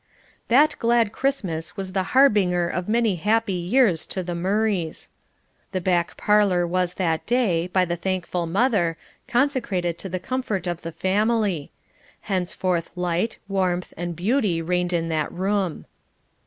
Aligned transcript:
That 0.47 0.75
glad 0.79 1.11
Christmas 1.11 1.77
was 1.77 1.91
the 1.91 2.01
harbinger 2.17 2.67
of 2.67 2.89
many 2.89 3.17
happy 3.17 3.53
years 3.53 4.07
to 4.07 4.23
the 4.23 4.33
Murrays. 4.33 5.11
The 5.73 5.79
back 5.79 6.17
parlour 6.17 6.65
was 6.65 6.95
that 6.95 7.23
day, 7.27 7.67
by 7.67 7.85
the 7.85 7.95
thankful 7.97 8.47
mother, 8.47 8.97
consecrated 9.27 9.99
to 9.99 10.09
the 10.09 10.17
comfort 10.19 10.65
of 10.65 10.81
the 10.81 10.91
family 10.91 11.69
thenceforth 12.27 12.89
light, 12.95 13.37
warmth, 13.47 13.93
and 13.95 14.15
beauty 14.15 14.59
reigned 14.59 14.91
in 14.91 15.07
that 15.09 15.31
room. 15.31 15.85